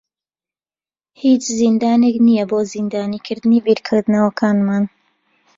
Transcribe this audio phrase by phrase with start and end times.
[1.21, 4.83] هیچ زیندانێک نییە بۆ زیندانیکردنی بیرکردنەوەکانمان.